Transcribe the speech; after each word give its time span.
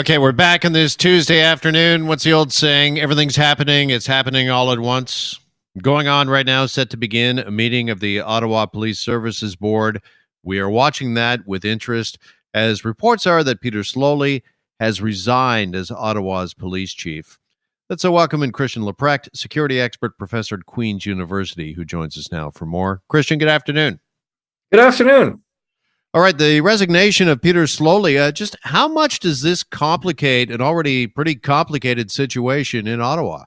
Okay, 0.00 0.16
we're 0.16 0.32
back 0.32 0.64
on 0.64 0.72
this 0.72 0.96
Tuesday 0.96 1.42
afternoon. 1.42 2.06
What's 2.06 2.24
the 2.24 2.32
old 2.32 2.54
saying? 2.54 2.98
Everything's 2.98 3.36
happening. 3.36 3.90
It's 3.90 4.06
happening 4.06 4.48
all 4.48 4.72
at 4.72 4.78
once. 4.78 5.38
Going 5.82 6.08
on 6.08 6.30
right 6.30 6.46
now, 6.46 6.64
set 6.64 6.88
to 6.88 6.96
begin 6.96 7.38
a 7.38 7.50
meeting 7.50 7.90
of 7.90 8.00
the 8.00 8.20
Ottawa 8.20 8.64
Police 8.64 8.98
Services 8.98 9.56
Board. 9.56 10.00
We 10.42 10.58
are 10.58 10.70
watching 10.70 11.12
that 11.14 11.46
with 11.46 11.66
interest, 11.66 12.16
as 12.54 12.82
reports 12.82 13.26
are 13.26 13.44
that 13.44 13.60
Peter 13.60 13.80
Sloly 13.80 14.40
has 14.80 15.02
resigned 15.02 15.76
as 15.76 15.90
Ottawa's 15.90 16.54
police 16.54 16.94
chief. 16.94 17.38
Let's 17.90 18.02
welcome 18.02 18.42
in 18.42 18.52
Christian 18.52 18.84
Leuprecht, 18.84 19.28
security 19.34 19.78
expert 19.82 20.16
professor 20.16 20.54
at 20.54 20.64
Queen's 20.64 21.04
University, 21.04 21.74
who 21.74 21.84
joins 21.84 22.16
us 22.16 22.32
now 22.32 22.50
for 22.50 22.64
more. 22.64 23.02
Christian, 23.08 23.36
good 23.36 23.48
afternoon. 23.48 24.00
Good 24.72 24.80
afternoon. 24.80 25.42
All 26.12 26.20
right, 26.20 26.36
the 26.36 26.60
resignation 26.60 27.28
of 27.28 27.40
Peter 27.40 27.64
Sloly. 27.64 28.20
Uh, 28.20 28.32
just 28.32 28.56
how 28.62 28.88
much 28.88 29.20
does 29.20 29.42
this 29.42 29.62
complicate 29.62 30.50
an 30.50 30.60
already 30.60 31.06
pretty 31.06 31.36
complicated 31.36 32.10
situation 32.10 32.88
in 32.88 33.00
Ottawa? 33.00 33.44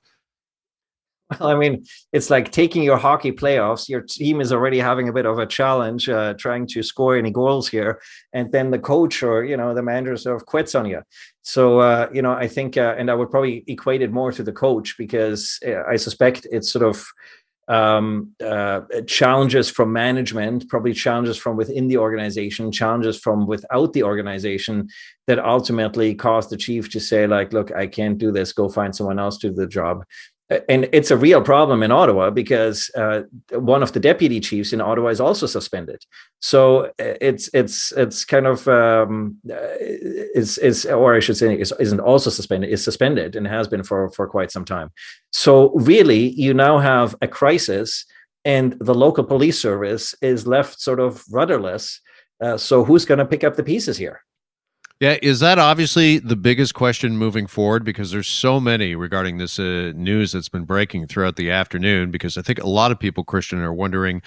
Well, 1.39 1.49
I 1.49 1.55
mean, 1.55 1.85
it's 2.13 2.29
like 2.29 2.51
taking 2.51 2.83
your 2.83 2.95
hockey 2.95 3.33
playoffs. 3.33 3.89
Your 3.89 3.99
team 4.01 4.39
is 4.39 4.53
already 4.53 4.79
having 4.79 5.09
a 5.09 5.13
bit 5.13 5.25
of 5.25 5.39
a 5.39 5.45
challenge, 5.45 6.07
uh, 6.07 6.35
trying 6.35 6.65
to 6.67 6.83
score 6.83 7.17
any 7.17 7.31
goals 7.31 7.67
here, 7.67 7.99
and 8.31 8.49
then 8.53 8.71
the 8.71 8.79
coach 8.79 9.23
or 9.23 9.43
you 9.43 9.57
know 9.57 9.73
the 9.73 9.83
manager 9.83 10.15
sort 10.15 10.37
of 10.37 10.45
quits 10.45 10.73
on 10.73 10.85
you. 10.85 11.01
So 11.41 11.79
uh, 11.79 12.07
you 12.13 12.21
know, 12.21 12.31
I 12.31 12.47
think, 12.47 12.77
uh, 12.77 12.95
and 12.97 13.11
I 13.11 13.15
would 13.15 13.29
probably 13.29 13.65
equate 13.67 14.01
it 14.01 14.11
more 14.11 14.31
to 14.31 14.43
the 14.43 14.53
coach 14.53 14.95
because 14.97 15.59
uh, 15.67 15.83
I 15.83 15.97
suspect 15.97 16.47
it's 16.49 16.71
sort 16.71 16.85
of 16.85 17.05
um, 17.67 18.31
uh, 18.43 18.81
challenges 19.07 19.69
from 19.69 19.93
management, 19.93 20.67
probably 20.69 20.93
challenges 20.93 21.37
from 21.37 21.55
within 21.55 21.87
the 21.87 21.97
organization, 21.97 22.71
challenges 22.71 23.19
from 23.19 23.47
without 23.47 23.93
the 23.93 24.03
organization 24.03 24.89
that 25.27 25.39
ultimately 25.39 26.13
caused 26.13 26.49
the 26.49 26.57
chief 26.57 26.89
to 26.91 26.99
say, 26.99 27.25
like, 27.25 27.53
look, 27.53 27.71
I 27.71 27.87
can't 27.87 28.17
do 28.17 28.31
this. 28.31 28.51
Go 28.51 28.67
find 28.67 28.95
someone 28.95 29.19
else 29.19 29.37
to 29.39 29.49
do 29.49 29.55
the 29.55 29.67
job 29.67 30.03
and 30.69 30.89
it's 30.91 31.11
a 31.11 31.17
real 31.17 31.41
problem 31.41 31.83
in 31.83 31.91
Ottawa 31.91 32.29
because 32.29 32.91
uh, 32.95 33.21
one 33.51 33.83
of 33.83 33.91
the 33.93 33.99
deputy 33.99 34.39
chiefs 34.39 34.73
in 34.73 34.81
Ottawa 34.81 35.09
is 35.09 35.21
also 35.21 35.45
suspended. 35.45 36.03
So 36.39 36.85
uh, 36.85 37.15
it's 37.21 37.49
it's 37.53 37.91
it's 37.93 38.25
kind 38.25 38.47
of 38.47 38.67
um, 38.67 39.37
uh, 39.49 39.55
is 39.79 40.57
is 40.57 40.85
or 40.85 41.15
I 41.15 41.19
should 41.19 41.37
say 41.37 41.59
is, 41.59 41.73
isn't 41.79 41.99
also 41.99 42.29
suspended 42.29 42.69
is 42.69 42.83
suspended 42.83 43.35
and 43.35 43.47
has 43.47 43.67
been 43.67 43.83
for 43.83 44.09
for 44.11 44.27
quite 44.27 44.51
some 44.51 44.65
time. 44.65 44.91
So 45.31 45.71
really, 45.75 46.29
you 46.29 46.53
now 46.53 46.77
have 46.79 47.15
a 47.21 47.27
crisis, 47.27 48.05
and 48.45 48.77
the 48.79 48.95
local 48.95 49.23
police 49.23 49.59
service 49.59 50.15
is 50.21 50.47
left 50.47 50.79
sort 50.79 50.99
of 50.99 51.23
rudderless. 51.31 52.01
Uh, 52.41 52.57
so 52.57 52.83
who's 52.83 53.05
going 53.05 53.19
to 53.19 53.25
pick 53.25 53.43
up 53.43 53.55
the 53.55 53.63
pieces 53.63 53.97
here? 53.97 54.21
Yeah, 55.03 55.17
is 55.21 55.41
that 55.41 55.59
obviously 55.59 56.19
the 56.19 56.37
biggest 56.37 56.75
question 56.75 57.17
moving 57.17 57.45
forward? 57.45 57.83
Because 57.83 58.11
there's 58.11 58.25
so 58.25 58.61
many 58.61 58.95
regarding 58.95 59.37
this 59.37 59.59
uh, 59.59 59.91
news 59.93 60.31
that's 60.31 60.47
been 60.47 60.63
breaking 60.63 61.07
throughout 61.07 61.35
the 61.35 61.51
afternoon. 61.51 62.09
Because 62.09 62.37
I 62.37 62.41
think 62.41 62.59
a 62.59 62.69
lot 62.69 62.89
of 62.89 63.01
people, 63.01 63.25
Christian, 63.25 63.59
are 63.59 63.73
wondering 63.73 64.21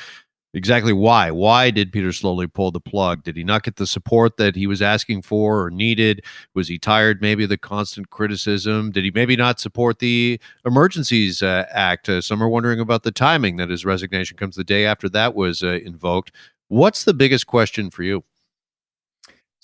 exactly 0.52 0.92
why. 0.92 1.30
Why 1.30 1.70
did 1.70 1.92
Peter 1.92 2.08
Sloly 2.08 2.52
pull 2.52 2.72
the 2.72 2.78
plug? 2.78 3.24
Did 3.24 3.38
he 3.38 3.42
not 3.42 3.62
get 3.62 3.76
the 3.76 3.86
support 3.86 4.36
that 4.36 4.54
he 4.54 4.66
was 4.66 4.82
asking 4.82 5.22
for 5.22 5.62
or 5.62 5.70
needed? 5.70 6.22
Was 6.52 6.68
he 6.68 6.78
tired 6.78 7.22
maybe 7.22 7.44
of 7.44 7.48
the 7.48 7.56
constant 7.56 8.10
criticism? 8.10 8.90
Did 8.90 9.04
he 9.04 9.10
maybe 9.14 9.34
not 9.34 9.58
support 9.58 9.98
the 9.98 10.38
Emergencies 10.66 11.42
uh, 11.42 11.64
Act? 11.70 12.10
Uh, 12.10 12.20
some 12.20 12.42
are 12.42 12.50
wondering 12.50 12.80
about 12.80 13.02
the 13.02 13.12
timing 13.12 13.56
that 13.56 13.70
his 13.70 13.86
resignation 13.86 14.36
comes 14.36 14.56
the 14.56 14.62
day 14.62 14.84
after 14.84 15.08
that 15.08 15.34
was 15.34 15.62
uh, 15.62 15.78
invoked. 15.86 16.32
What's 16.68 17.04
the 17.04 17.14
biggest 17.14 17.46
question 17.46 17.88
for 17.88 18.02
you? 18.02 18.24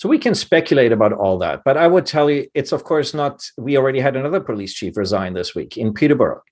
So 0.03 0.09
we 0.09 0.19
can 0.19 0.35
speculate 0.35 0.91
about 0.91 1.13
all 1.13 1.39
that, 1.39 1.63
but 1.65 1.77
I 1.77 1.87
would 1.87 2.07
tell 2.07 2.29
you 2.29 2.49
it's 2.55 2.73
of 2.73 2.83
course 2.83 3.15
not. 3.15 3.49
We 3.57 3.77
already 3.77 4.01
had 4.01 4.17
another 4.17 4.41
police 4.41 4.75
chief 4.75 4.97
resign 4.97 5.33
this 5.33 5.55
week 5.55 5.77
in 5.77 5.95
Peterborough, 5.95 6.43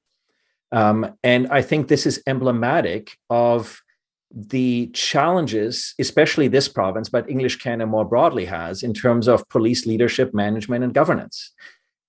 um, 0.70 1.16
and 1.24 1.48
I 1.48 1.60
think 1.60 1.88
this 1.88 2.06
is 2.06 2.22
emblematic 2.28 3.18
of 3.28 3.82
the 4.30 4.86
challenges, 4.94 5.94
especially 5.98 6.46
this 6.46 6.68
province, 6.68 7.08
but 7.08 7.28
English 7.28 7.56
Canada 7.56 7.90
more 7.90 8.04
broadly 8.04 8.44
has 8.44 8.84
in 8.84 8.94
terms 8.94 9.26
of 9.26 9.48
police 9.48 9.84
leadership, 9.84 10.32
management, 10.32 10.84
and 10.84 10.94
governance. 10.94 11.50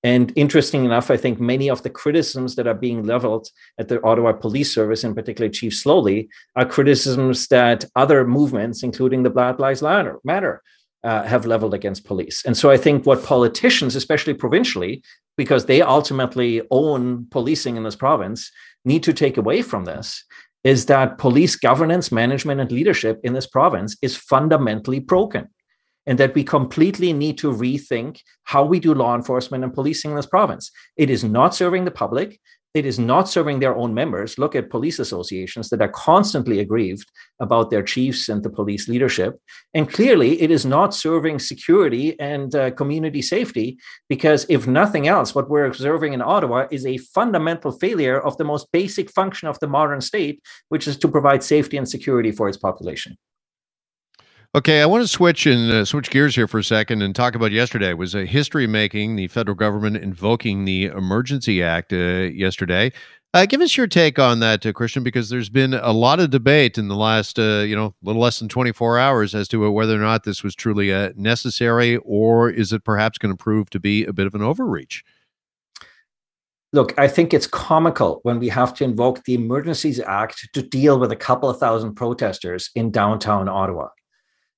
And 0.03 0.31
interesting 0.35 0.85
enough, 0.85 1.09
I 1.09 1.17
think 1.17 1.39
many 1.39 1.71
of 1.71 1.81
the 1.81 1.89
criticisms 1.89 2.55
that 2.55 2.67
are 2.67 2.75
being 2.75 3.01
leveled 3.01 3.47
at 3.79 3.87
the 3.87 3.99
Ottawa 4.03 4.33
Police 4.33 4.71
Service, 4.71 5.03
in 5.03 5.15
particular 5.15 5.49
Chief 5.49 5.73
Sloly, 5.73 6.27
are 6.55 6.65
criticisms 6.65 7.47
that 7.47 7.85
other 7.95 8.27
movements, 8.27 8.83
including 8.83 9.23
the 9.23 9.31
Black 9.31 9.57
Lives 9.57 9.81
Matter, 9.81 10.61
uh, 11.03 11.23
have 11.23 11.45
leveled 11.45 11.73
against 11.73 12.05
police. 12.05 12.43
And 12.45 12.55
so 12.55 12.69
I 12.69 12.77
think 12.77 13.05
what 13.05 13.23
politicians, 13.23 13.95
especially 13.95 14.33
provincially, 14.33 15.03
because 15.37 15.65
they 15.65 15.81
ultimately 15.81 16.61
own 16.69 17.27
policing 17.31 17.77
in 17.77 17.83
this 17.83 17.95
province, 17.95 18.51
need 18.85 19.03
to 19.03 19.13
take 19.13 19.37
away 19.37 19.61
from 19.61 19.85
this 19.85 20.23
is 20.63 20.85
that 20.85 21.17
police 21.17 21.55
governance, 21.55 22.11
management, 22.11 22.61
and 22.61 22.71
leadership 22.71 23.19
in 23.23 23.33
this 23.33 23.47
province 23.47 23.97
is 24.01 24.15
fundamentally 24.15 24.99
broken. 24.99 25.47
And 26.07 26.17
that 26.17 26.33
we 26.33 26.43
completely 26.43 27.13
need 27.13 27.37
to 27.39 27.51
rethink 27.51 28.21
how 28.43 28.65
we 28.65 28.79
do 28.79 28.93
law 28.93 29.15
enforcement 29.15 29.63
and 29.63 29.73
policing 29.73 30.11
in 30.11 30.17
this 30.17 30.25
province. 30.25 30.71
It 30.97 31.11
is 31.11 31.23
not 31.23 31.53
serving 31.53 31.85
the 31.85 31.91
public 31.91 32.39
it 32.73 32.85
is 32.85 32.97
not 32.97 33.27
serving 33.27 33.59
their 33.59 33.75
own 33.75 33.93
members. 33.93 34.37
Look 34.37 34.55
at 34.55 34.69
police 34.69 34.99
associations 34.99 35.69
that 35.69 35.81
are 35.81 35.89
constantly 35.89 36.59
aggrieved 36.59 37.11
about 37.39 37.69
their 37.69 37.83
chiefs 37.83 38.29
and 38.29 38.41
the 38.41 38.49
police 38.49 38.87
leadership. 38.87 39.39
And 39.73 39.91
clearly, 39.91 40.41
it 40.41 40.51
is 40.51 40.65
not 40.65 40.93
serving 40.93 41.39
security 41.39 42.17
and 42.19 42.53
uh, 42.55 42.71
community 42.71 43.21
safety 43.21 43.77
because, 44.07 44.45
if 44.47 44.67
nothing 44.67 45.07
else, 45.07 45.35
what 45.35 45.49
we're 45.49 45.65
observing 45.65 46.13
in 46.13 46.21
Ottawa 46.21 46.67
is 46.71 46.85
a 46.85 46.97
fundamental 46.97 47.71
failure 47.71 48.19
of 48.19 48.37
the 48.37 48.45
most 48.45 48.71
basic 48.71 49.11
function 49.11 49.49
of 49.49 49.59
the 49.59 49.67
modern 49.67 49.99
state, 49.99 50.41
which 50.69 50.87
is 50.87 50.97
to 50.97 51.07
provide 51.07 51.43
safety 51.43 51.77
and 51.77 51.89
security 51.89 52.31
for 52.31 52.47
its 52.47 52.57
population. 52.57 53.17
Okay, 54.53 54.81
I 54.81 54.85
want 54.85 55.01
to 55.01 55.07
switch 55.07 55.45
and 55.45 55.71
uh, 55.71 55.85
switch 55.85 56.09
gears 56.09 56.35
here 56.35 56.45
for 56.45 56.59
a 56.59 56.63
second 56.63 57.01
and 57.01 57.15
talk 57.15 57.35
about 57.35 57.53
yesterday. 57.53 57.91
It 57.91 57.97
was 57.97 58.13
a 58.13 58.25
history 58.25 58.67
making 58.67 59.15
the 59.15 59.29
federal 59.29 59.55
government 59.55 59.95
invoking 59.95 60.65
the 60.65 60.87
Emergency 60.87 61.63
Act 61.63 61.93
uh, 61.93 61.95
yesterday. 61.95 62.91
Uh, 63.33 63.45
give 63.45 63.61
us 63.61 63.77
your 63.77 63.87
take 63.87 64.19
on 64.19 64.41
that, 64.41 64.65
uh, 64.65 64.73
Christian, 64.73 65.03
because 65.03 65.29
there's 65.29 65.47
been 65.47 65.73
a 65.73 65.93
lot 65.93 66.19
of 66.19 66.31
debate 66.31 66.77
in 66.77 66.89
the 66.89 66.97
last, 66.97 67.39
uh, 67.39 67.59
you 67.59 67.77
know, 67.77 67.85
a 67.85 67.93
little 68.03 68.21
less 68.21 68.39
than 68.39 68.49
24 68.49 68.99
hours 68.99 69.33
as 69.33 69.47
to 69.47 69.71
whether 69.71 69.95
or 69.95 70.03
not 70.03 70.25
this 70.25 70.43
was 70.43 70.53
truly 70.53 70.93
uh, 70.93 71.13
necessary, 71.15 71.95
or 72.03 72.49
is 72.49 72.73
it 72.73 72.83
perhaps 72.83 73.17
going 73.17 73.33
to 73.33 73.41
prove 73.41 73.69
to 73.69 73.79
be 73.79 74.03
a 74.03 74.11
bit 74.11 74.27
of 74.27 74.35
an 74.35 74.41
overreach? 74.41 75.05
Look, 76.73 76.93
I 76.99 77.07
think 77.07 77.33
it's 77.33 77.47
comical 77.47 78.19
when 78.23 78.37
we 78.37 78.49
have 78.49 78.73
to 78.75 78.83
invoke 78.83 79.23
the 79.23 79.35
Emergencies 79.35 80.01
Act 80.01 80.49
to 80.51 80.61
deal 80.61 80.99
with 80.99 81.13
a 81.13 81.17
couple 81.17 81.49
of 81.49 81.57
thousand 81.57 81.95
protesters 81.95 82.69
in 82.75 82.91
downtown 82.91 83.47
Ottawa. 83.47 83.87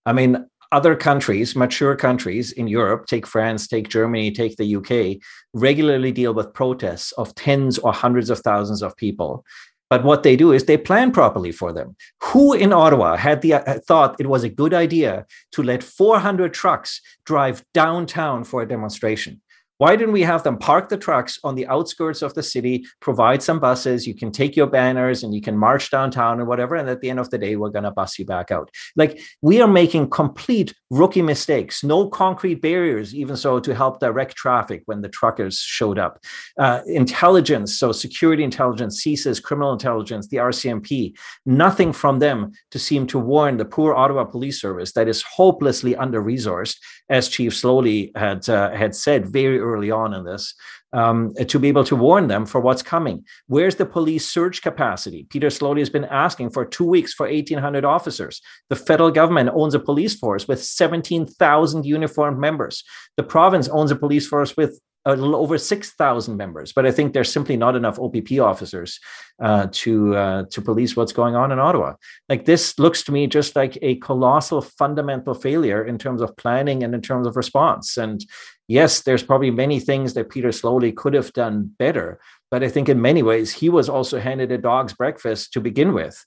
I 0.06 0.14
mean, 0.14 0.46
other 0.72 0.96
countries, 0.96 1.56
mature 1.56 1.96
countries 1.96 2.52
in 2.52 2.68
Europe, 2.68 3.06
take 3.06 3.28
France, 3.28 3.68
take 3.68 3.90
Germany, 3.90 4.32
take 4.32 4.58
the 4.58 4.76
UK, 4.76 5.22
regularly 5.54 6.12
deal 6.12 6.34
with 6.34 6.54
protests 6.54 7.12
of 7.14 7.36
tens 7.36 7.78
or 7.78 7.94
hundreds 7.94 8.32
of 8.32 8.40
thousands 8.40 8.82
of 8.82 8.98
people. 8.98 9.46
But 9.90 10.04
what 10.04 10.24
they 10.24 10.36
do 10.36 10.52
is 10.52 10.66
they 10.66 10.78
plan 10.78 11.12
properly 11.12 11.52
for 11.52 11.72
them. 11.72 11.96
Who 12.24 12.54
in 12.54 12.74
Ottawa 12.74 13.16
had 13.16 13.42
the 13.42 13.54
uh, 13.54 13.80
thought 13.88 14.20
it 14.20 14.26
was 14.26 14.44
a 14.44 14.50
good 14.50 14.74
idea 14.74 15.28
to 15.52 15.62
let 15.62 15.84
400 15.84 16.52
trucks 16.52 17.00
drive 17.28 17.64
downtown 17.76 18.44
for 18.44 18.64
a 18.64 18.68
demonstration? 18.68 19.42
Why 19.84 19.98
didn't 19.98 20.14
we 20.14 20.22
have 20.22 20.44
them 20.44 20.58
park 20.58 20.88
the 20.88 20.96
trucks 20.96 21.38
on 21.44 21.56
the 21.56 21.68
outskirts 21.68 22.22
of 22.22 22.34
the 22.36 22.42
city, 22.42 22.86
provide 23.02 23.44
some 23.44 23.60
buses? 23.60 24.08
You 24.08 24.16
can 24.16 24.32
take 24.32 24.56
your 24.56 24.68
banners 24.68 25.24
and 25.24 25.36
you 25.36 25.42
can 25.42 25.58
march 25.58 25.92
downtown 25.92 26.40
or 26.40 26.46
whatever. 26.46 26.76
And 26.76 26.88
at 26.88 27.02
the 27.02 27.10
end 27.10 27.20
of 27.20 27.30
the 27.32 27.38
day, 27.38 27.58
we're 27.58 27.68
going 27.70 27.84
to 27.84 27.92
bus 27.92 28.18
you 28.18 28.24
back 28.24 28.50
out. 28.50 28.72
Like 28.96 29.20
we 29.42 29.62
are 29.62 29.68
making 29.68 30.10
complete 30.10 30.74
rookie 30.90 31.22
mistakes, 31.22 31.84
no 31.84 32.08
concrete 32.08 32.62
barriers, 32.62 33.14
even 33.14 33.36
so, 33.36 33.60
to 33.60 33.76
help 33.76 34.00
direct 34.00 34.38
traffic 34.38 34.84
when 34.86 35.02
the 35.02 35.10
truckers 35.10 35.60
showed 35.60 36.00
up. 36.00 36.24
Uh, 36.58 36.80
intelligence, 36.86 37.78
so 37.78 37.92
security 37.92 38.46
intelligence, 38.46 39.04
CSIS, 39.04 39.44
criminal 39.44 39.74
intelligence, 39.74 40.30
the 40.30 40.38
RCMP, 40.38 41.14
nothing 41.46 41.92
from 41.92 42.20
them 42.20 42.54
to 42.72 42.80
seem 42.80 43.06
to 43.08 43.20
warn 43.20 43.58
the 43.58 43.66
poor 43.66 43.94
Ottawa 43.94 44.24
Police 44.24 44.62
Service 44.62 44.94
that 44.94 45.10
is 45.10 45.24
hopelessly 45.24 45.94
under 45.98 46.22
resourced, 46.22 46.78
as 47.10 47.28
Chief 47.28 47.52
Sloly 47.52 48.16
had, 48.16 48.48
uh, 48.48 48.72
had 48.72 48.96
said 48.96 49.28
very 49.28 49.60
early 49.60 49.73
early 49.74 49.92
on 49.92 50.14
in 50.14 50.24
this 50.24 50.54
um, 50.94 51.34
to 51.48 51.60
be 51.60 51.68
able 51.68 51.84
to 51.86 51.96
warn 51.96 52.28
them 52.28 52.46
for 52.46 52.62
what's 52.62 52.84
coming. 52.84 53.26
Where's 53.48 53.76
the 53.76 53.86
police 53.86 54.28
surge 54.30 54.62
capacity? 54.62 55.26
Peter 55.30 55.48
Sloly 55.48 55.80
has 55.80 55.90
been 55.90 56.06
asking 56.06 56.52
for 56.52 56.66
two 56.66 56.86
weeks 56.86 57.14
for 57.14 57.26
1,800 57.26 57.84
officers. 57.84 58.42
The 58.70 58.76
federal 58.76 59.12
government 59.12 59.50
owns 59.54 59.74
a 59.74 59.80
police 59.80 60.16
force 60.16 60.48
with 60.48 60.64
17,000 60.64 61.86
uniformed 61.86 62.40
members. 62.40 62.84
The 63.18 63.24
province 63.24 63.68
owns 63.68 63.92
a 63.92 63.96
police 63.96 64.28
force 64.28 64.56
with 64.56 64.80
a 65.06 65.16
little 65.16 65.36
over 65.36 65.58
6,000 65.58 66.38
members, 66.38 66.72
but 66.72 66.86
I 66.86 66.92
think 66.92 67.12
there's 67.12 67.32
simply 67.32 67.58
not 67.58 67.76
enough 67.76 68.00
OPP 68.00 68.40
officers 68.40 69.00
uh, 69.42 69.68
to 69.72 70.16
uh, 70.16 70.44
to 70.52 70.62
police 70.62 70.96
what's 70.96 71.12
going 71.12 71.36
on 71.36 71.52
in 71.52 71.60
Ottawa. 71.60 71.96
Like 72.30 72.46
this 72.46 72.80
looks 72.80 73.04
to 73.04 73.12
me 73.12 73.28
just 73.28 73.56
like 73.56 73.78
a 73.82 73.96
colossal 73.96 74.62
fundamental 74.62 75.34
failure 75.34 75.84
in 75.84 75.98
terms 75.98 76.22
of 76.22 76.38
planning 76.38 76.84
and 76.84 76.96
in 76.96 77.02
terms 77.02 77.28
of 77.28 77.36
response. 77.36 77.98
And 77.98 78.26
Yes, 78.68 79.02
there's 79.02 79.24
probably 79.24 79.52
many 79.52 79.80
things 79.80 80.14
that 80.14 80.30
Peter 80.30 80.50
Sloly 80.50 80.96
could 80.96 81.14
have 81.14 81.34
done 81.34 81.72
better, 81.78 82.20
but 82.50 82.64
I 82.64 82.70
think 82.70 82.88
in 82.88 83.02
many 83.02 83.22
ways 83.22 83.52
he 83.52 83.70
was 83.70 83.90
also 83.90 84.20
handed 84.20 84.52
a 84.52 84.58
dog's 84.58 84.94
breakfast 84.94 85.54
to 85.54 85.62
begin 85.62 85.94
with. 85.94 86.24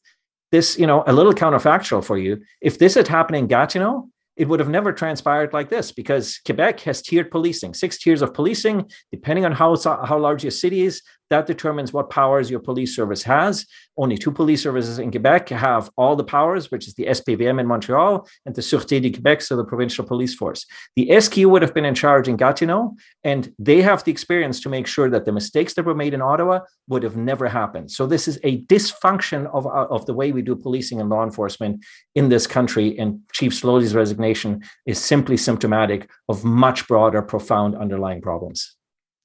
This, 0.52 0.78
you 0.78 0.86
know, 0.86 1.02
a 1.06 1.12
little 1.12 1.32
counterfactual 1.32 2.04
for 2.04 2.18
you. 2.18 2.42
If 2.60 2.78
this 2.78 2.94
had 2.94 3.08
happened 3.08 3.36
in 3.36 3.46
Gatineau, 3.46 4.08
it 4.36 4.46
would 4.48 4.60
have 4.60 4.68
never 4.68 4.92
transpired 4.92 5.54
like 5.54 5.70
this 5.70 5.92
because 5.92 6.38
Quebec 6.44 6.80
has 6.80 7.00
tiered 7.00 7.30
policing, 7.30 7.72
six 7.72 7.98
tiers 7.98 8.20
of 8.20 8.34
policing, 8.34 8.90
depending 9.10 9.46
on 9.46 9.52
how, 9.52 9.74
how 9.76 10.18
large 10.18 10.44
your 10.44 10.50
city 10.50 10.82
is. 10.82 11.02
That 11.31 11.46
determines 11.46 11.93
what 11.93 12.11
powers 12.11 12.50
your 12.50 12.61
police 12.61 12.94
service 12.94 13.23
has. 13.25 13.67
Only 13.96 14.17
two 14.17 14.31
police 14.31 14.62
services 14.62 14.99
in 14.99 15.11
Quebec 15.11 15.49
have 15.49 15.90
all 15.96 16.14
the 16.14 16.25
powers, 16.25 16.70
which 16.70 16.87
is 16.87 16.94
the 16.94 17.06
SPVM 17.06 17.58
in 17.58 17.67
Montreal 17.67 18.28
and 18.44 18.55
the 18.55 18.62
Sûreté 18.62 19.02
du 19.02 19.11
Québec, 19.11 19.43
so 19.43 19.56
the 19.56 19.64
provincial 19.64 20.05
police 20.05 20.34
force. 20.34 20.67
The 20.94 21.20
SQ 21.20 21.37
would 21.38 21.62
have 21.62 21.75
been 21.75 21.84
in 21.84 21.94
charge 21.94 22.28
in 22.28 22.37
Gatineau, 22.37 22.94
and 23.25 23.52
they 23.58 23.82
have 23.82 24.05
the 24.05 24.12
experience 24.12 24.61
to 24.61 24.69
make 24.69 24.87
sure 24.87 25.11
that 25.11 25.25
the 25.25 25.32
mistakes 25.32 25.75
that 25.75 25.84
were 25.84 25.94
made 25.94 26.14
in 26.14 26.23
Ottawa 26.23 26.61
would 26.88 27.02
have 27.02 27.17
never 27.17 27.49
happened. 27.49 27.90
So 27.90 28.06
this 28.06 28.28
is 28.28 28.38
a 28.44 28.62
dysfunction 28.62 29.46
of, 29.52 29.67
uh, 29.67 29.87
of 29.90 30.06
the 30.06 30.14
way 30.14 30.31
we 30.31 30.43
do 30.43 30.55
policing 30.55 31.00
and 31.00 31.11
law 31.11 31.25
enforcement 31.25 31.84
in 32.14 32.28
this 32.28 32.46
country. 32.46 32.96
And 32.99 33.20
Chief 33.32 33.52
Sloly's 33.52 33.94
resignation 33.94 34.62
is 34.84 35.02
simply 35.02 35.37
symptomatic 35.37 36.08
of 36.28 36.44
much 36.44 36.87
broader, 36.87 37.23
profound 37.23 37.75
underlying 37.75 38.20
problems. 38.20 38.75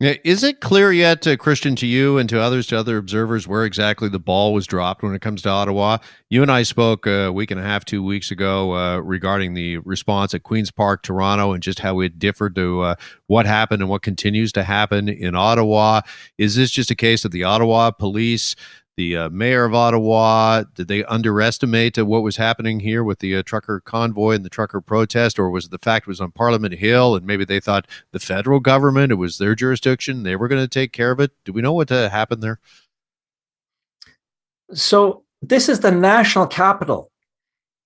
Is 0.02 0.44
it 0.44 0.62
clear 0.62 0.92
yet, 0.92 1.28
Christian, 1.38 1.76
to 1.76 1.86
you 1.86 2.18
and 2.18 2.28
to 2.28 2.42
others, 2.42 2.66
to 2.68 2.80
other 2.80 2.98
observers, 2.98 3.48
where 3.48 3.66
exactly 3.66 4.10
the 4.10 4.18
ball 4.18 4.52
was 4.52 4.66
dropped 4.66 5.04
when 5.04 5.14
it 5.14 5.22
comes 5.22 5.44
to 5.44 5.50
Ottawa? 5.50 6.00
You 6.28 6.42
and 6.42 6.52
I 6.52 6.64
spoke 6.64 7.06
a 7.06 7.32
week 7.32 7.52
and 7.52 7.60
a 7.60 7.64
half, 7.64 7.86
two 7.86 8.02
weeks 8.02 8.32
ago, 8.32 8.74
uh, 8.74 8.98
regarding 8.98 9.54
the 9.54 9.78
response 9.78 10.34
at 10.34 10.42
Queen's 10.42 10.72
Park, 10.72 11.04
Toronto, 11.04 11.54
and 11.54 11.62
just 11.62 11.78
how 11.78 12.00
it 12.00 12.18
differed 12.18 12.56
to 12.56 12.82
uh, 12.82 12.96
what 13.28 13.46
happened 13.46 13.84
and 13.84 13.92
what 13.92 14.02
continues 14.02 14.52
to 14.54 14.64
happen 14.64 15.08
in 15.08 15.36
Ottawa. 15.36 16.02
Is 16.40 16.56
this 16.56 16.72
just 16.72 16.90
a 16.90 16.96
case 16.96 17.24
of 17.24 17.30
the 17.30 17.44
Ottawa 17.44 17.92
police 17.92 18.56
the 18.98 19.18
uh, 19.18 19.30
mayor 19.30 19.66
of 19.66 19.74
Ottawa? 19.74 20.64
Did 20.76 20.88
they 20.88 21.04
underestimate 21.06 21.98
uh, 21.98 22.06
what 22.06 22.24
was 22.24 22.38
happening 22.38 22.80
here 22.80 23.04
with 23.04 23.20
the 23.20 23.36
uh, 23.36 23.44
trucker 23.44 23.80
convoy 23.80 24.36
and 24.36 24.46
the 24.46 24.50
trucker 24.50 24.82
protest, 24.82 25.40
or 25.40 25.50
was 25.50 25.66
it 25.66 25.72
the 25.72 25.78
fact 25.80 26.04
it 26.04 26.08
was 26.08 26.22
on 26.22 26.32
Parliament 26.32 26.76
Hill 26.76 27.16
and 27.16 27.26
maybe 27.26 27.46
they 27.46 27.60
thought 27.60 27.88
the 28.12 28.20
federal 28.20 28.60
government 28.60 29.12
it 29.12 29.16
was 29.16 29.38
their 29.38 29.56
jurisdiction 29.56 30.24
they 30.24 30.36
were 30.36 30.48
going 30.48 30.62
to 30.62 30.68
take 30.68 30.92
care 30.92 31.12
of 31.12 31.20
it? 31.20 31.32
Do 31.46 31.54
we 31.54 31.62
know 31.62 31.74
what 31.74 31.92
uh, 31.92 32.10
happened 32.10 32.44
there? 32.44 32.60
So 34.74 35.24
this 35.42 35.70
is 35.70 35.80
the 35.80 35.92
national 35.92 36.48
capital, 36.48 37.12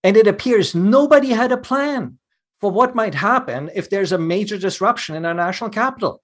and 0.04 0.18
it 0.18 0.28
appears 0.28 0.75
nobody 0.75 1.30
had 1.30 1.52
a 1.52 1.57
plan 1.57 2.19
for 2.60 2.72
what 2.72 2.96
might 2.96 3.16
happen 3.16 3.69
if 3.75 3.90
there's 3.90 4.12
a 4.12 4.18
major 4.18 4.57
disruption 4.57 5.16
in 5.16 5.25
our 5.25 5.34
national 5.34 5.69
capital. 5.69 6.22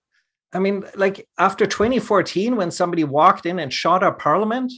I 0.54 0.60
mean, 0.60 0.84
like 0.96 1.28
after 1.40 1.66
2014, 1.66 2.56
when 2.56 2.72
somebody 2.72 3.04
walked 3.04 3.46
in 3.46 3.60
and 3.60 3.72
shot 3.72 4.04
our 4.04 4.14
parliament, 4.14 4.72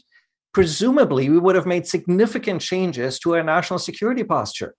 presumably 0.53 1.29
we 1.29 1.39
would 1.39 1.55
have 1.55 1.65
made 1.65 1.87
significant 1.87 2.61
changes 2.61 3.19
to 3.19 3.35
our 3.35 3.43
national 3.43 3.79
security 3.79 4.23
posture. 4.23 4.75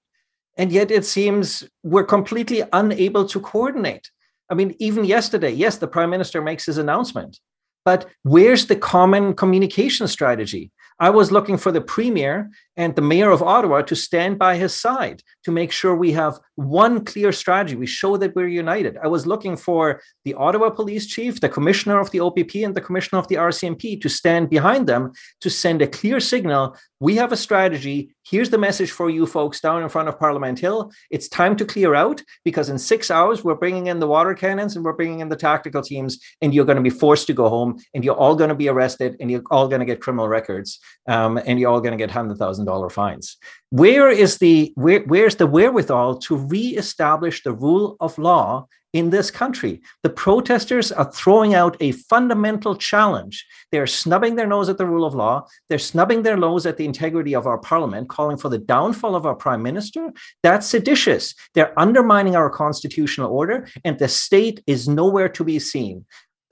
And 0.56 0.70
yet 0.70 0.91
it 0.91 1.05
seems 1.05 1.64
we're 1.82 2.05
completely 2.05 2.62
unable 2.73 3.26
to 3.26 3.41
coordinate. 3.41 4.08
I 4.49 4.55
mean, 4.55 4.76
even 4.79 5.05
yesterday, 5.05 5.50
yes, 5.50 5.79
the 5.79 5.88
prime 5.88 6.11
minister 6.11 6.41
makes 6.41 6.67
his 6.67 6.79
announcement, 6.79 7.40
but 7.85 8.06
where's 8.23 8.67
the 8.67 8.76
common 8.76 9.35
communication 9.35 10.06
strategy? 10.06 10.70
I 11.00 11.11
was 11.11 11.32
looking 11.32 11.58
for 11.58 11.73
the 11.73 11.81
premier 11.81 12.50
and 12.76 12.94
the 12.94 13.02
mayor 13.02 13.31
of 13.31 13.43
Ottawa 13.43 13.82
to 13.82 13.97
stand 13.97 14.38
by 14.38 14.56
his 14.56 14.79
side 14.79 15.23
to 15.44 15.50
make 15.50 15.73
sure 15.73 15.94
we 15.97 16.12
have 16.12 16.38
one 16.56 17.05
clear 17.05 17.33
strategy. 17.33 17.77
We 17.77 17.87
show 17.87 18.17
that 18.17 18.35
we're 18.35 18.49
united. 18.49 18.97
I 19.03 19.09
was 19.09 19.27
looking 19.27 19.56
for 19.56 20.01
the 20.25 20.35
Ottawa 20.35 20.71
police 20.71 21.06
chief, 21.06 21.41
the 21.41 21.49
commissioner 21.49 21.99
of 21.99 22.11
the 22.11 22.21
OPP, 22.21 22.55
and 22.56 22.75
the 22.75 22.81
commissioner 22.81 23.19
of 23.19 23.29
the 23.29 23.37
RCMP 23.37 24.01
to 24.01 24.09
stand 24.09 24.51
behind 24.51 24.87
them 24.87 25.12
to 25.41 25.51
send 25.51 25.83
a 25.83 25.87
clear 25.87 26.21
signal. 26.21 26.77
We 27.01 27.17
have 27.17 27.33
a 27.33 27.37
strategy. 27.37 28.15
Here's 28.25 28.51
the 28.51 28.59
message 28.59 28.91
for 28.91 29.11
you 29.11 29.27
folks 29.27 29.61
down 29.61 29.83
in 29.83 29.89
front 29.89 30.09
of 30.09 30.19
Parliament 30.19 30.59
Hill. 30.59 30.91
It's 31.11 31.29
time 31.29 31.56
to 31.56 31.65
clear 31.67 31.95
out 31.95 32.23
because 32.45 32.71
in 32.71 32.79
six 32.79 33.11
hours, 33.11 33.45
we're 33.45 33.57
bringing 33.57 33.89
in 33.89 33.99
the 33.99 34.07
water 34.07 34.33
cannons 34.33 34.77
and 34.77 34.85
we're 34.85 34.95
bringing 34.95 35.21
in 35.21 35.29
the 35.29 35.37
tactical 35.37 35.83
teams, 35.83 36.19
and 36.41 36.55
you're 36.55 36.65
going 36.65 36.77
to 36.77 36.83
be 36.83 36.91
forced 36.91 37.27
to 37.27 37.35
go 37.35 37.49
home 37.49 37.79
and 37.93 38.05
you're 38.05 38.17
all 38.17 38.37
going 38.37 38.49
to 38.49 38.55
be 38.55 38.69
arrested 38.69 39.17
and 39.21 39.31
you're 39.31 39.43
all 39.50 39.69
going 39.69 39.81
to 39.81 39.87
get 39.87 40.00
criminal 40.00 40.29
records 40.29 40.79
um, 41.09 41.39
and 41.45 41.59
you're 41.59 41.71
all 41.71 41.81
going 41.81 41.97
to 41.97 42.07
get 42.07 42.15
$100,000 42.15 42.93
fines. 42.93 43.37
Where 43.75 44.09
is 44.09 44.38
the 44.38 44.73
where, 44.76 45.00
where's 45.00 45.35
the 45.35 45.49
wherewithal 45.49 46.19
to 46.19 46.37
reestablish 46.37 47.43
the 47.43 47.53
rule 47.53 47.97
of 47.99 48.17
law 48.19 48.69
in 48.93 49.11
this 49.11 49.32
country? 49.32 49.82
The 50.05 50.11
protesters 50.11 50.93
are 50.93 51.11
throwing 51.11 51.55
out 51.55 51.76
a 51.81 51.91
fundamental 51.91 52.76
challenge. 52.76 53.44
They're 53.73 53.88
snubbing 53.88 54.37
their 54.37 54.47
nose 54.47 54.69
at 54.69 54.79
the 54.79 54.87
rule 54.87 55.05
of 55.05 55.17
law. 55.17 55.49
They're 55.69 55.81
snubbing 55.81 56.23
their 56.23 56.37
nose 56.37 56.67
at 56.67 56.76
the 56.76 56.85
integrity 56.85 57.35
of 57.35 57.49
our 57.49 57.59
parliament, 57.59 58.09
calling 58.09 58.37
for 58.37 58.49
the 58.49 58.59
downfall 58.59 59.17
of 59.17 59.26
our 59.26 59.35
prime 59.35 59.65
minister. 59.65 60.12
That's 60.44 60.69
seditious. 60.69 61.35
They're 61.55 61.76
undermining 61.76 62.37
our 62.37 62.50
constitutional 62.50 63.32
order, 63.32 63.67
and 63.85 63.99
the 63.99 64.06
state 64.06 64.62
is 64.69 64.88
nowhere 64.88 65.31
to 65.31 65.43
be 65.43 65.59
seen. 65.59 66.05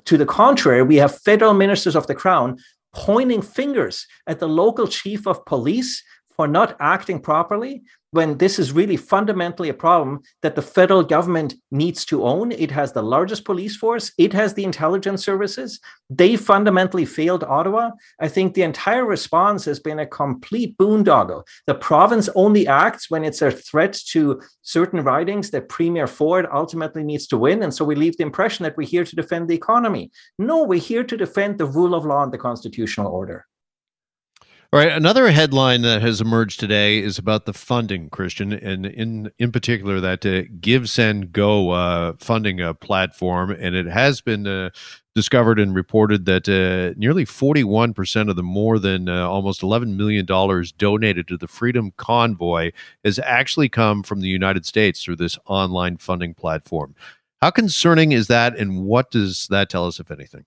To 0.06 0.18
the 0.18 0.26
contrary, 0.26 0.82
we 0.82 0.96
have 0.96 1.20
federal 1.20 1.54
ministers 1.54 1.94
of 1.94 2.08
the 2.08 2.16
crown 2.16 2.58
pointing 2.92 3.42
fingers 3.42 4.08
at 4.26 4.40
the 4.40 4.48
local 4.48 4.88
chief 4.88 5.28
of 5.28 5.44
police 5.46 6.02
for 6.42 6.48
not 6.48 6.74
acting 6.80 7.20
properly 7.20 7.84
when 8.10 8.36
this 8.38 8.58
is 8.58 8.72
really 8.72 8.96
fundamentally 8.96 9.68
a 9.68 9.82
problem 9.86 10.20
that 10.42 10.56
the 10.56 10.68
federal 10.76 11.04
government 11.04 11.54
needs 11.70 12.04
to 12.04 12.24
own. 12.24 12.50
It 12.50 12.72
has 12.72 12.90
the 12.90 13.08
largest 13.14 13.44
police 13.44 13.76
force, 13.76 14.10
it 14.18 14.32
has 14.32 14.52
the 14.52 14.64
intelligence 14.64 15.24
services. 15.24 15.78
They 16.10 16.34
fundamentally 16.34 17.04
failed 17.04 17.44
Ottawa. 17.44 17.92
I 18.18 18.26
think 18.26 18.54
the 18.54 18.62
entire 18.62 19.04
response 19.04 19.64
has 19.66 19.78
been 19.78 20.00
a 20.00 20.14
complete 20.22 20.76
boondoggle. 20.78 21.44
The 21.68 21.76
province 21.76 22.28
only 22.34 22.66
acts 22.66 23.08
when 23.08 23.22
it's 23.22 23.40
a 23.40 23.52
threat 23.52 23.92
to 24.08 24.42
certain 24.62 25.04
ridings 25.04 25.52
that 25.52 25.68
Premier 25.68 26.08
Ford 26.08 26.48
ultimately 26.52 27.04
needs 27.04 27.28
to 27.28 27.38
win. 27.38 27.62
And 27.62 27.72
so 27.72 27.84
we 27.84 27.94
leave 27.94 28.16
the 28.16 28.24
impression 28.24 28.64
that 28.64 28.76
we're 28.76 28.94
here 28.94 29.04
to 29.04 29.14
defend 29.14 29.46
the 29.46 29.54
economy. 29.54 30.10
No, 30.40 30.64
we're 30.64 30.88
here 30.90 31.04
to 31.04 31.16
defend 31.16 31.58
the 31.58 31.66
rule 31.66 31.94
of 31.94 32.04
law 32.04 32.24
and 32.24 32.32
the 32.32 32.44
constitutional 32.48 33.12
order. 33.12 33.46
All 34.74 34.80
right. 34.80 34.90
Another 34.90 35.30
headline 35.30 35.82
that 35.82 36.00
has 36.00 36.22
emerged 36.22 36.58
today 36.58 36.96
is 36.98 37.18
about 37.18 37.44
the 37.44 37.52
funding, 37.52 38.08
Christian, 38.08 38.54
and 38.54 38.86
in 38.86 39.30
in 39.38 39.52
particular 39.52 40.00
that 40.00 40.24
uh, 40.24 41.24
Go 41.30 41.72
uh, 41.72 42.14
funding 42.18 42.62
uh, 42.62 42.72
platform, 42.72 43.50
and 43.50 43.74
it 43.74 43.84
has 43.84 44.22
been 44.22 44.46
uh, 44.46 44.70
discovered 45.14 45.60
and 45.60 45.74
reported 45.74 46.24
that 46.24 46.48
uh, 46.48 46.98
nearly 46.98 47.26
forty 47.26 47.64
one 47.64 47.92
percent 47.92 48.30
of 48.30 48.36
the 48.36 48.42
more 48.42 48.78
than 48.78 49.10
uh, 49.10 49.28
almost 49.28 49.62
eleven 49.62 49.94
million 49.94 50.24
dollars 50.24 50.72
donated 50.72 51.28
to 51.28 51.36
the 51.36 51.48
Freedom 51.48 51.92
Convoy 51.98 52.70
has 53.04 53.18
actually 53.18 53.68
come 53.68 54.02
from 54.02 54.22
the 54.22 54.28
United 54.28 54.64
States 54.64 55.04
through 55.04 55.16
this 55.16 55.38
online 55.44 55.98
funding 55.98 56.32
platform. 56.32 56.94
How 57.42 57.50
concerning 57.50 58.12
is 58.12 58.28
that, 58.28 58.56
and 58.56 58.84
what 58.84 59.10
does 59.10 59.48
that 59.48 59.68
tell 59.68 59.86
us, 59.86 60.00
if 60.00 60.10
anything? 60.10 60.46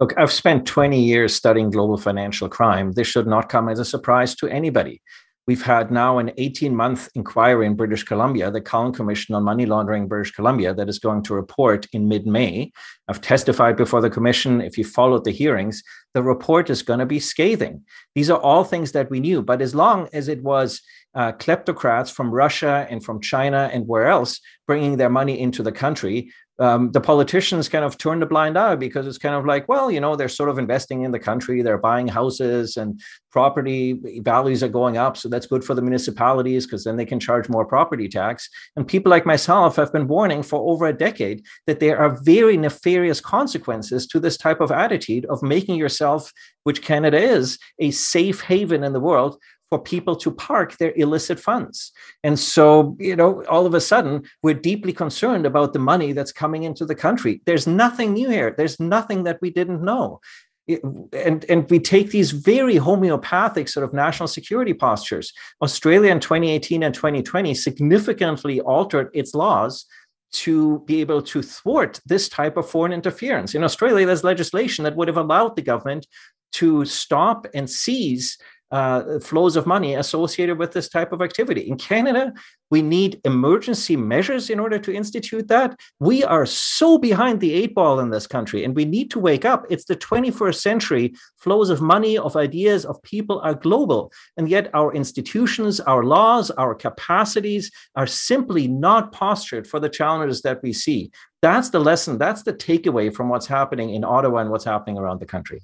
Look, 0.00 0.14
I've 0.16 0.32
spent 0.32 0.66
20 0.66 0.98
years 0.98 1.34
studying 1.34 1.70
global 1.70 1.98
financial 1.98 2.48
crime. 2.48 2.92
This 2.92 3.06
should 3.06 3.26
not 3.26 3.50
come 3.50 3.68
as 3.68 3.78
a 3.78 3.84
surprise 3.84 4.34
to 4.36 4.48
anybody. 4.48 5.02
We've 5.46 5.60
had 5.60 5.90
now 5.90 6.16
an 6.16 6.32
18 6.38 6.74
month 6.74 7.10
inquiry 7.14 7.66
in 7.66 7.74
British 7.74 8.04
Columbia, 8.04 8.50
the 8.50 8.62
Cullen 8.62 8.92
Commission 8.94 9.34
on 9.34 9.42
Money 9.42 9.66
Laundering 9.66 10.08
British 10.08 10.32
Columbia, 10.32 10.72
that 10.72 10.88
is 10.88 10.98
going 10.98 11.22
to 11.24 11.34
report 11.34 11.86
in 11.92 12.08
mid 12.08 12.26
May. 12.26 12.72
I've 13.08 13.20
testified 13.20 13.76
before 13.76 14.00
the 14.00 14.08
commission. 14.08 14.62
If 14.62 14.78
you 14.78 14.84
followed 14.84 15.24
the 15.24 15.32
hearings, 15.32 15.82
the 16.14 16.22
report 16.22 16.70
is 16.70 16.82
going 16.82 17.00
to 17.00 17.06
be 17.06 17.20
scathing. 17.20 17.84
These 18.14 18.30
are 18.30 18.40
all 18.40 18.64
things 18.64 18.92
that 18.92 19.10
we 19.10 19.20
knew. 19.20 19.42
But 19.42 19.60
as 19.60 19.74
long 19.74 20.08
as 20.14 20.28
it 20.28 20.42
was 20.42 20.80
uh, 21.14 21.32
kleptocrats 21.32 22.10
from 22.10 22.30
Russia 22.30 22.86
and 22.88 23.04
from 23.04 23.20
China 23.20 23.68
and 23.72 23.86
where 23.86 24.06
else 24.06 24.40
bringing 24.66 24.96
their 24.96 25.10
money 25.10 25.40
into 25.40 25.62
the 25.62 25.72
country, 25.72 26.30
um, 26.60 26.92
the 26.92 27.00
politicians 27.00 27.70
kind 27.70 27.84
of 27.84 27.96
turn 27.96 28.22
a 28.22 28.26
blind 28.26 28.58
eye 28.58 28.76
because 28.76 29.06
it's 29.06 29.16
kind 29.16 29.34
of 29.34 29.46
like, 29.46 29.66
well, 29.66 29.90
you 29.90 29.98
know, 29.98 30.14
they're 30.14 30.28
sort 30.28 30.50
of 30.50 30.58
investing 30.58 31.02
in 31.02 31.10
the 31.10 31.18
country, 31.18 31.62
they're 31.62 31.78
buying 31.78 32.06
houses 32.06 32.76
and 32.76 33.00
property 33.32 33.98
values 34.18 34.62
are 34.62 34.68
going 34.68 34.98
up. 34.98 35.16
So 35.16 35.28
that's 35.28 35.46
good 35.46 35.64
for 35.64 35.74
the 35.74 35.80
municipalities 35.80 36.66
because 36.66 36.84
then 36.84 36.96
they 36.96 37.06
can 37.06 37.18
charge 37.18 37.48
more 37.48 37.64
property 37.64 38.08
tax. 38.08 38.48
And 38.76 38.86
people 38.86 39.08
like 39.08 39.24
myself 39.24 39.76
have 39.76 39.92
been 39.92 40.06
warning 40.06 40.42
for 40.42 40.60
over 40.70 40.86
a 40.86 40.96
decade 40.96 41.44
that 41.66 41.80
there 41.80 41.98
are 41.98 42.20
very 42.22 42.58
nefarious 42.58 43.22
consequences 43.22 44.06
to 44.08 44.20
this 44.20 44.36
type 44.36 44.60
of 44.60 44.70
attitude 44.70 45.24
of 45.26 45.42
making 45.42 45.76
yourself, 45.76 46.30
which 46.64 46.82
Canada 46.82 47.18
is, 47.18 47.58
a 47.78 47.90
safe 47.90 48.42
haven 48.42 48.84
in 48.84 48.92
the 48.92 49.00
world 49.00 49.38
for 49.70 49.78
people 49.78 50.16
to 50.16 50.30
park 50.32 50.76
their 50.76 50.92
illicit 50.96 51.38
funds. 51.38 51.92
And 52.24 52.38
so, 52.38 52.96
you 52.98 53.16
know, 53.16 53.44
all 53.44 53.64
of 53.64 53.74
a 53.74 53.80
sudden, 53.80 54.24
we're 54.42 54.54
deeply 54.54 54.92
concerned 54.92 55.46
about 55.46 55.72
the 55.72 55.78
money 55.78 56.12
that's 56.12 56.32
coming 56.32 56.64
into 56.64 56.84
the 56.84 56.96
country. 56.96 57.40
There's 57.46 57.66
nothing 57.66 58.12
new 58.12 58.28
here. 58.28 58.52
There's 58.56 58.80
nothing 58.80 59.22
that 59.24 59.38
we 59.40 59.50
didn't 59.50 59.82
know. 59.82 60.20
and, 60.68 61.44
and 61.48 61.70
we 61.70 61.78
take 61.78 62.10
these 62.10 62.32
very 62.32 62.76
homeopathic 62.76 63.68
sort 63.68 63.84
of 63.84 63.94
national 63.94 64.28
security 64.28 64.74
postures. 64.74 65.32
Australia 65.62 66.12
in 66.12 66.20
2018 66.20 66.82
and 66.82 66.94
2020 66.94 67.54
significantly 67.54 68.60
altered 68.60 69.08
its 69.14 69.34
laws 69.34 69.86
to 70.32 70.80
be 70.86 71.00
able 71.00 71.22
to 71.22 71.42
thwart 71.42 72.00
this 72.06 72.28
type 72.28 72.56
of 72.56 72.68
foreign 72.68 72.92
interference. 72.92 73.54
In 73.54 73.64
Australia, 73.64 74.06
there's 74.06 74.22
legislation 74.22 74.84
that 74.84 74.94
would 74.96 75.08
have 75.08 75.16
allowed 75.16 75.56
the 75.56 75.62
government 75.62 76.06
to 76.52 76.84
stop 76.84 77.46
and 77.54 77.68
seize 77.68 78.38
uh, 78.70 79.18
flows 79.20 79.56
of 79.56 79.66
money 79.66 79.94
associated 79.94 80.58
with 80.58 80.72
this 80.72 80.88
type 80.88 81.12
of 81.12 81.22
activity. 81.22 81.62
In 81.62 81.76
Canada, 81.76 82.32
we 82.70 82.82
need 82.82 83.20
emergency 83.24 83.96
measures 83.96 84.48
in 84.48 84.60
order 84.60 84.78
to 84.78 84.94
institute 84.94 85.48
that. 85.48 85.78
We 85.98 86.22
are 86.22 86.46
so 86.46 86.98
behind 86.98 87.40
the 87.40 87.52
eight 87.52 87.74
ball 87.74 87.98
in 87.98 88.10
this 88.10 88.26
country, 88.26 88.64
and 88.64 88.76
we 88.76 88.84
need 88.84 89.10
to 89.10 89.18
wake 89.18 89.44
up. 89.44 89.66
It's 89.70 89.84
the 89.84 89.96
21st 89.96 90.54
century. 90.54 91.14
Flows 91.38 91.70
of 91.70 91.80
money, 91.80 92.16
of 92.16 92.36
ideas, 92.36 92.84
of 92.84 93.02
people 93.02 93.40
are 93.40 93.54
global. 93.54 94.12
And 94.36 94.48
yet, 94.48 94.70
our 94.72 94.94
institutions, 94.94 95.80
our 95.80 96.04
laws, 96.04 96.50
our 96.52 96.74
capacities 96.74 97.70
are 97.96 98.06
simply 98.06 98.68
not 98.68 99.12
postured 99.12 99.66
for 99.66 99.80
the 99.80 99.88
challenges 99.88 100.42
that 100.42 100.62
we 100.62 100.72
see. 100.72 101.10
That's 101.42 101.70
the 101.70 101.80
lesson. 101.80 102.18
That's 102.18 102.42
the 102.42 102.52
takeaway 102.52 103.12
from 103.12 103.28
what's 103.28 103.46
happening 103.46 103.90
in 103.94 104.04
Ottawa 104.04 104.38
and 104.38 104.50
what's 104.50 104.64
happening 104.64 104.98
around 104.98 105.20
the 105.20 105.26
country. 105.26 105.60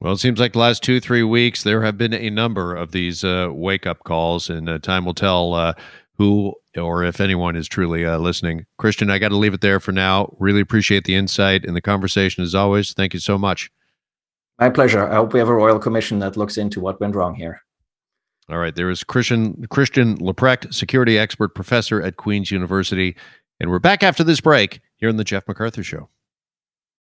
Well, 0.00 0.12
it 0.12 0.18
seems 0.18 0.38
like 0.38 0.52
the 0.52 0.60
last 0.60 0.82
two, 0.82 1.00
three 1.00 1.24
weeks, 1.24 1.64
there 1.64 1.82
have 1.82 1.98
been 1.98 2.14
a 2.14 2.30
number 2.30 2.74
of 2.74 2.92
these 2.92 3.24
uh, 3.24 3.48
wake 3.50 3.86
up 3.86 4.04
calls, 4.04 4.48
and 4.48 4.68
uh, 4.68 4.78
time 4.78 5.04
will 5.04 5.14
tell 5.14 5.54
uh, 5.54 5.72
who 6.18 6.54
or 6.76 7.02
if 7.02 7.20
anyone 7.20 7.56
is 7.56 7.66
truly 7.66 8.04
uh, 8.06 8.18
listening. 8.18 8.66
Christian, 8.76 9.10
I 9.10 9.18
got 9.18 9.30
to 9.30 9.36
leave 9.36 9.54
it 9.54 9.60
there 9.60 9.80
for 9.80 9.92
now. 9.92 10.34
Really 10.38 10.60
appreciate 10.60 11.04
the 11.04 11.14
insight 11.14 11.64
and 11.64 11.74
the 11.74 11.80
conversation 11.80 12.44
as 12.44 12.54
always. 12.54 12.92
Thank 12.92 13.14
you 13.14 13.20
so 13.20 13.38
much. 13.38 13.70
My 14.58 14.70
pleasure. 14.70 15.08
I 15.08 15.16
hope 15.16 15.32
we 15.32 15.38
have 15.38 15.48
a 15.48 15.54
royal 15.54 15.78
commission 15.78 16.18
that 16.20 16.36
looks 16.36 16.56
into 16.56 16.80
what 16.80 17.00
went 17.00 17.14
wrong 17.14 17.34
here. 17.34 17.62
All 18.48 18.58
right. 18.58 18.74
There 18.74 18.90
is 18.90 19.04
Christian 19.04 19.66
Christian 19.70 20.16
Leuprecht, 20.18 20.72
security 20.72 21.18
expert 21.18 21.54
professor 21.54 22.02
at 22.02 22.16
Queen's 22.16 22.50
University. 22.50 23.16
And 23.60 23.70
we're 23.70 23.78
back 23.78 24.02
after 24.02 24.24
this 24.24 24.40
break 24.40 24.80
here 24.96 25.08
on 25.08 25.16
the 25.16 25.24
Jeff 25.24 25.46
MacArthur 25.46 25.82
Show. 25.82 26.08